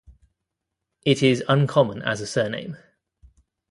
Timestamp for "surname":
2.25-2.75